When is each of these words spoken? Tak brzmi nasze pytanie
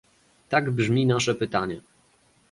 Tak 0.49 0.71
brzmi 0.71 1.05
nasze 1.05 1.35
pytanie 1.35 1.81